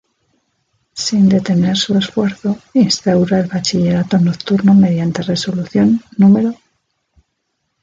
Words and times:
Sin 0.95 1.29
detener 1.29 1.77
su 1.77 1.95
esfuerzo 1.95 2.57
instaura 2.73 3.39
el 3.39 3.45
bachillerato 3.45 4.17
nocturno 4.17 4.73
mediante 4.73 5.21
Resolución 5.21 6.01
No. 6.17 6.55